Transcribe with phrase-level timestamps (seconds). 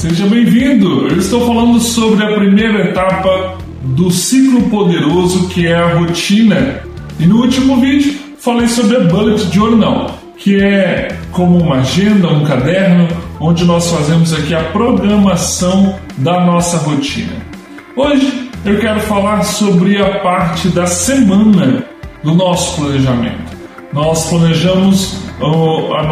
[0.00, 1.08] Seja bem-vindo!
[1.08, 6.80] Eu estou falando sobre a primeira etapa do ciclo poderoso que é a rotina.
[7.18, 12.46] E no último vídeo falei sobre a Bullet Journal, que é como uma agenda, um
[12.46, 13.08] caderno,
[13.38, 17.36] onde nós fazemos aqui a programação da nossa rotina.
[17.94, 21.84] Hoje eu quero falar sobre a parte da semana
[22.24, 23.59] do nosso planejamento.
[23.92, 25.16] Nós planejamos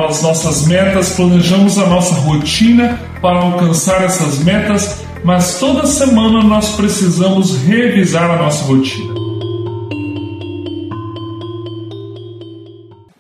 [0.09, 6.75] as nossas metas, planejamos a nossa rotina para alcançar essas metas, mas toda semana nós
[6.75, 9.15] precisamos revisar a nossa rotina.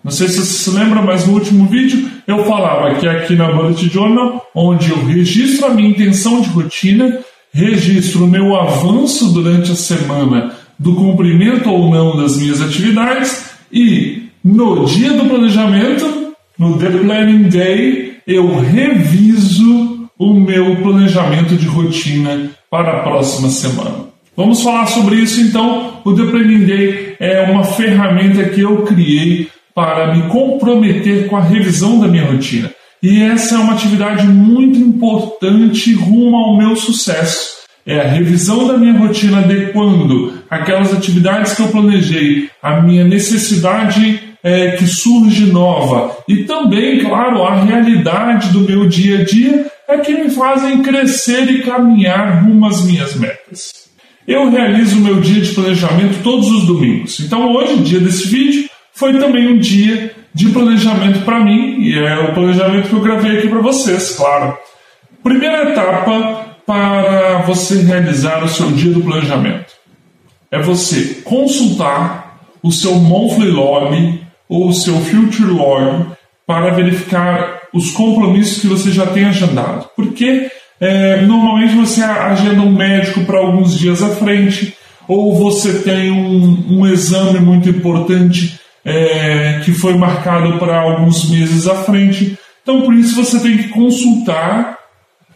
[0.02, 3.52] Não sei se você se lembra, mas no último vídeo eu falava que aqui na
[3.52, 7.18] Bullet Journal, onde eu registro a minha intenção de rotina,
[7.52, 14.27] registro o meu avanço durante a semana do cumprimento ou não das minhas atividades e
[14.48, 22.50] no dia do planejamento, no The Planning Day, eu reviso o meu planejamento de rotina
[22.70, 24.06] para a próxima semana.
[24.34, 26.00] Vamos falar sobre isso então.
[26.02, 31.42] O The Planning Day é uma ferramenta que eu criei para me comprometer com a
[31.42, 32.70] revisão da minha rotina.
[33.02, 38.76] E essa é uma atividade muito importante rumo ao meu sucesso é a revisão da
[38.76, 46.16] minha rotina adequando aquelas atividades que eu planejei, a minha necessidade é, que surge nova
[46.28, 51.50] e também, claro, a realidade do meu dia a dia é que me fazem crescer
[51.50, 53.88] e caminhar rumo às minhas metas.
[54.26, 58.68] Eu realizo o meu dia de planejamento todos os domingos, então hoje, dia desse vídeo,
[58.92, 63.38] foi também um dia de planejamento para mim e é o planejamento que eu gravei
[63.38, 64.56] aqui para vocês, claro.
[65.22, 69.72] Primeira etapa para você realizar o seu dia do planejamento?
[70.50, 76.06] É você consultar o seu monthly log ou seu future log
[76.46, 79.88] para verificar os compromissos que você já tem agendado.
[79.94, 80.50] Porque
[80.80, 84.74] é, normalmente você agenda um médico para alguns dias à frente,
[85.06, 91.66] ou você tem um, um exame muito importante é, que foi marcado para alguns meses
[91.66, 92.38] à frente.
[92.62, 94.78] Então, por isso, você tem que consultar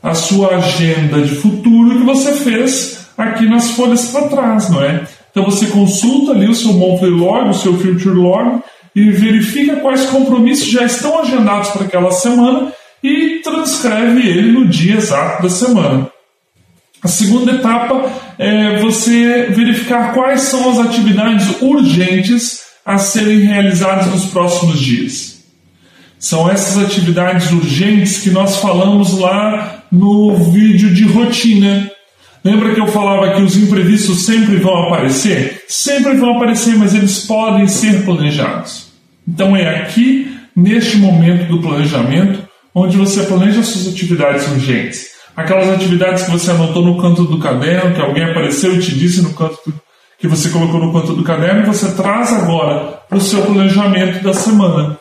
[0.03, 5.03] a sua agenda de futuro que você fez aqui nas folhas para trás, não é?
[5.31, 8.62] Então você consulta ali o seu monthly log, o seu future log
[8.95, 12.73] e verifica quais compromissos já estão agendados para aquela semana
[13.03, 16.11] e transcreve ele no dia exato da semana.
[17.03, 24.27] A segunda etapa é você verificar quais são as atividades urgentes a serem realizadas nos
[24.27, 25.43] próximos dias.
[26.19, 31.91] São essas atividades urgentes que nós falamos lá no vídeo de rotina.
[32.45, 35.63] Lembra que eu falava que os imprevistos sempre vão aparecer?
[35.69, 38.93] Sempre vão aparecer, mas eles podem ser planejados.
[39.27, 42.43] Então é aqui, neste momento do planejamento,
[42.75, 45.13] onde você planeja suas atividades urgentes.
[45.37, 49.23] Aquelas atividades que você anotou no canto do caderno, que alguém apareceu e te disse
[49.23, 49.73] no canto
[50.19, 54.33] que você colocou no canto do caderno, você traz agora para o seu planejamento da
[54.33, 54.97] semana.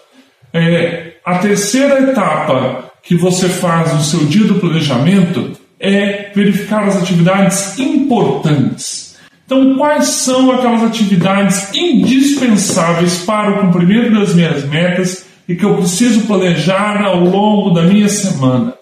[0.54, 6.96] É, a terceira etapa que você faz no seu dia do planejamento é verificar as
[6.96, 9.16] atividades importantes.
[9.46, 15.76] Então, quais são aquelas atividades indispensáveis para o cumprimento das minhas metas e que eu
[15.76, 18.76] preciso planejar ao longo da minha semana?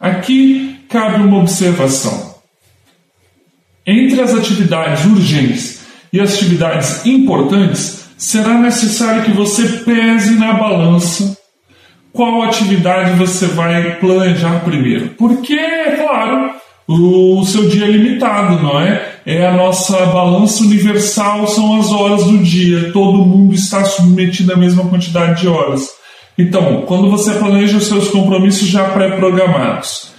[0.00, 2.34] Aqui cabe uma observação.
[3.86, 5.80] Entre as atividades urgentes
[6.12, 11.38] e as atividades importantes, será necessário que você pese na balança
[12.12, 15.10] qual atividade você vai planejar primeiro.
[15.16, 16.50] Porque, é claro,
[16.88, 19.14] o seu dia é limitado, não é?
[19.24, 22.90] É a nossa balança universal, são as horas do dia.
[22.92, 25.88] Todo mundo está submetido à mesma quantidade de horas.
[26.36, 30.10] Então, quando você planeja os seus compromissos já pré-programados,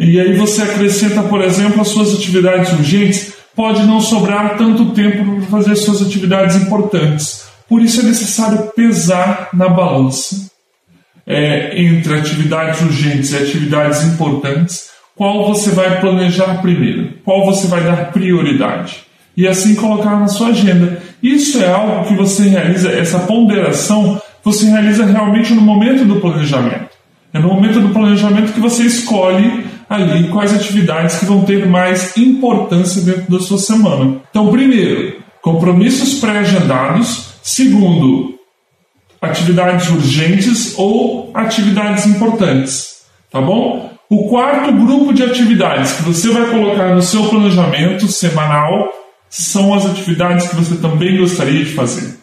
[0.00, 5.24] e aí você acrescenta, por exemplo, as suas atividades urgentes, pode não sobrar tanto tempo
[5.24, 7.46] para fazer suas atividades importantes.
[7.68, 10.55] Por isso é necessário pesar na balança
[11.26, 17.82] é, entre atividades urgentes e atividades importantes, qual você vai planejar primeiro, qual você vai
[17.82, 19.04] dar prioridade.
[19.36, 21.02] E assim colocar na sua agenda.
[21.22, 26.96] Isso é algo que você realiza, essa ponderação, você realiza realmente no momento do planejamento.
[27.34, 32.16] É no momento do planejamento que você escolhe ali quais atividades que vão ter mais
[32.16, 34.16] importância dentro da sua semana.
[34.30, 37.34] Então, primeiro, compromissos pré-agendados.
[37.42, 38.35] Segundo,
[39.20, 43.90] atividades urgentes ou atividades importantes, tá bom?
[44.08, 48.92] O quarto grupo de atividades que você vai colocar no seu planejamento semanal
[49.28, 52.16] são as atividades que você também gostaria de fazer.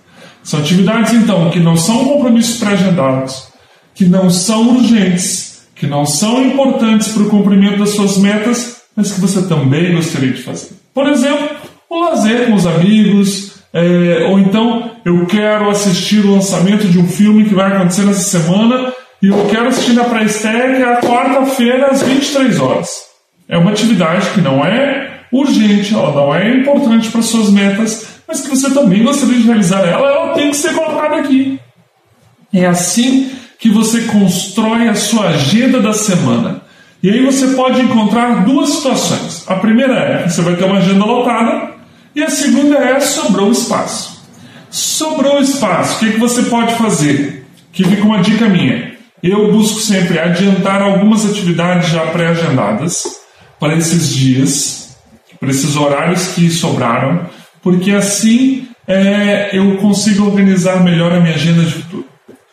[0.44, 3.48] São atividades, então, que não são compromissos pré-agendados,
[3.94, 9.12] que não são urgentes, que não são importantes para o cumprimento das suas metas, mas
[9.12, 10.70] que você também gostaria de fazer.
[10.94, 11.50] Por exemplo,
[11.90, 17.08] o lazer com os amigos, é, ou então eu quero assistir o lançamento de um
[17.08, 22.60] filme que vai acontecer nessa semana e eu quero assistir na pré-estreia quarta-feira às 23
[22.60, 23.06] horas.
[23.50, 28.42] É uma atividade que não é urgente, ela não é importante para suas metas, mas
[28.42, 31.60] que você também gostaria de realizar ela, ela tem que ser colocada aqui.
[32.54, 36.62] É assim que você constrói a sua agenda da semana.
[37.02, 39.44] E aí você pode encontrar duas situações.
[39.48, 41.73] A primeira é você vai ter uma agenda lotada,
[42.16, 44.24] e a segunda é sobrou espaço.
[44.70, 47.46] Sobrou espaço, o que, que você pode fazer?
[47.72, 48.94] Que fica uma dica minha.
[49.22, 53.06] Eu busco sempre adiantar algumas atividades já pré-agendadas
[53.60, 54.98] para esses dias,
[55.40, 57.30] para esses horários que sobraram,
[57.62, 62.06] porque assim é, eu consigo organizar melhor a minha agenda de futuro.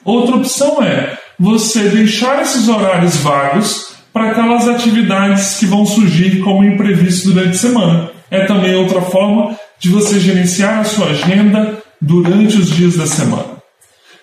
[0.04, 6.64] Outra opção é você deixar esses horários vagos para aquelas atividades que vão surgir como
[6.64, 8.10] imprevisto durante a semana.
[8.30, 13.60] É também outra forma de você gerenciar a sua agenda durante os dias da semana.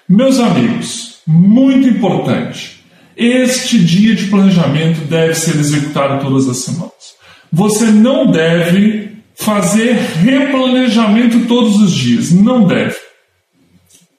[0.08, 2.84] Meus amigos, muito importante,
[3.16, 7.18] este dia de planejamento deve ser executado todas as semanas.
[7.52, 9.94] Você não deve fazer
[10.24, 12.96] replanejamento todos os dias, não deve.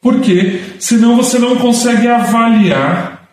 [0.00, 3.29] Porque senão você não consegue avaliar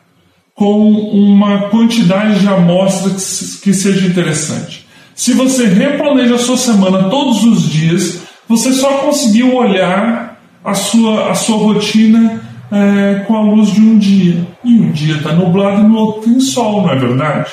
[0.53, 4.84] com uma quantidade de amostras que seja interessante.
[5.15, 8.19] Se você replaneja a sua semana todos os dias,
[8.49, 13.97] você só conseguiu olhar a sua, a sua rotina é, com a luz de um
[13.97, 14.45] dia.
[14.61, 17.49] E um dia está nublado e no outro tem sol, não é verdade?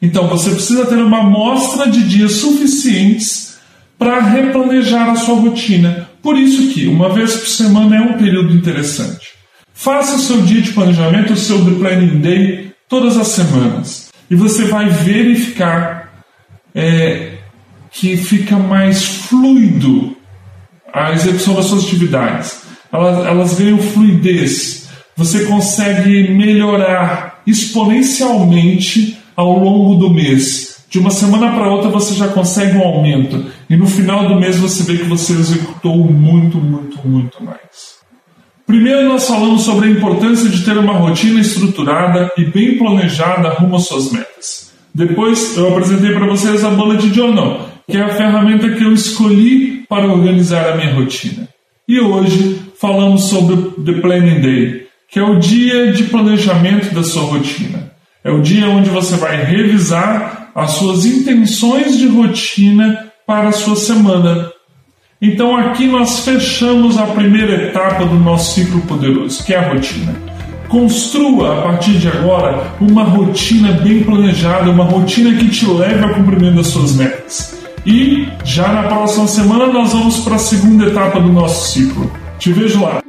[0.00, 3.58] Então você precisa ter uma amostra de dias suficientes
[3.98, 6.08] para replanejar a sua rotina.
[6.22, 9.36] Por isso que uma vez por semana é um período interessante.
[9.74, 14.08] Faça o seu dia de planejamento, o seu Planning Day, todas as semanas.
[14.30, 16.05] E você vai verificar
[16.76, 17.38] é,
[17.90, 20.14] que fica mais fluido
[20.92, 22.62] a execução das suas atividades.
[22.92, 24.88] Elas, elas ganham fluidez.
[25.16, 32.28] Você consegue melhorar exponencialmente ao longo do mês de uma semana para outra você já
[32.28, 37.06] consegue um aumento e no final do mês você vê que você executou muito, muito,
[37.06, 37.96] muito mais.
[38.66, 43.76] Primeiro nós falamos sobre a importância de ter uma rotina estruturada e bem planejada rumo
[43.76, 44.65] às suas metas.
[44.96, 49.84] Depois eu apresentei para vocês a Bullet Journal, que é a ferramenta que eu escolhi
[49.86, 51.46] para organizar a minha rotina.
[51.86, 57.24] E hoje falamos sobre The Planning Day, que é o dia de planejamento da sua
[57.24, 57.92] rotina.
[58.24, 63.76] É o dia onde você vai revisar as suas intenções de rotina para a sua
[63.76, 64.50] semana.
[65.20, 70.35] Então aqui nós fechamos a primeira etapa do nosso ciclo poderoso, que é a rotina.
[70.68, 76.14] Construa a partir de agora uma rotina bem planejada, uma rotina que te leve ao
[76.14, 77.56] cumprimento das suas metas.
[77.84, 82.10] E já na próxima semana nós vamos para a segunda etapa do nosso ciclo.
[82.38, 83.05] Te vejo lá.